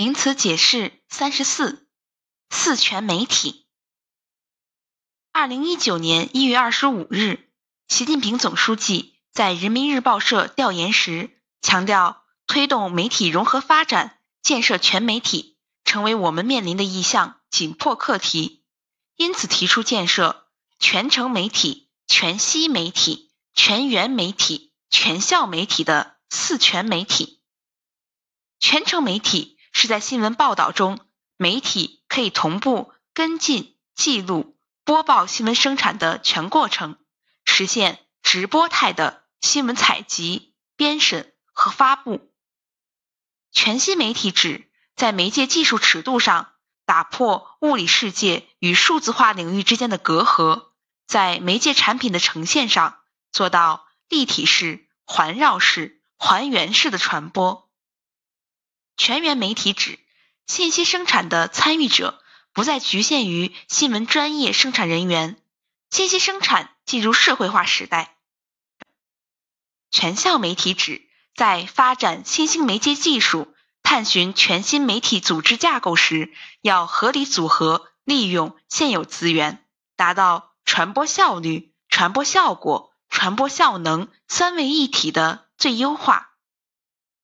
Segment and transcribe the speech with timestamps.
[0.00, 1.86] 名词解释三十四：
[2.48, 3.66] 四全媒体。
[5.30, 7.50] 二零一九年一月二十五日，
[7.86, 18.64] 习近平总书记在人民日报社调研时强调，推动媒体融合发展，建设全媒体，成为我们面临的一项紧迫课题。
[19.16, 20.46] 因此，提出建设
[20.78, 27.42] 全程媒体、全息媒体、全员媒体、全效媒体的四全媒体。
[28.58, 29.58] 全程媒体。
[29.80, 30.98] 是在新闻报道中，
[31.38, 36.98] 媒体可以同步跟进、记录、播报新闻生产的全过程，
[37.46, 42.30] 实现直播态的新闻采集、编审和发布。
[43.52, 46.52] 全息媒体指在媒介技术尺度上
[46.84, 50.72] 打破物理世界与数字化领域之间的隔阂，
[51.06, 52.98] 在媒介产品的呈现上
[53.32, 57.69] 做到立体式、环绕式、还原式的传播。
[59.02, 59.98] 全员媒体指
[60.46, 62.22] 信息生产的参与者
[62.52, 65.40] 不再局限于新闻专业生产人员，
[65.88, 68.14] 信息生产进入社会化时代。
[69.90, 79.64] 全效媒体指在发展新兴媒介技术、探寻全新媒体组织架构时，要合理组合利用现有资源，
[79.96, 86.32] 达到传播效率、传播效果、传播效能三位一体的最优化。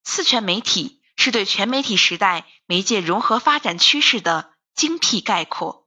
[0.04, 0.95] 四全媒体。
[1.26, 5.85] 是对全媒体时代媒介融合发展趋势的精辟概括。